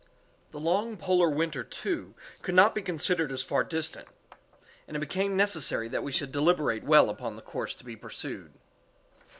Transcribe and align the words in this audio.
The 0.49 0.59
long 0.59 0.97
polar 0.97 1.29
winter, 1.29 1.63
too, 1.63 2.15
could 2.41 2.55
not 2.55 2.73
be 2.73 2.81
considered 2.81 3.31
as 3.31 3.43
far 3.43 3.63
distant, 3.63 4.07
and 4.87 4.97
it 4.97 4.99
became 4.99 5.37
necessary 5.37 5.87
that 5.89 6.01
we 6.01 6.11
should 6.11 6.31
deliberate 6.31 6.83
well 6.83 7.07
upon 7.11 7.35
the 7.35 7.41
course 7.43 7.75
to 7.75 7.85
be 7.85 7.95
pursued. 7.95 8.53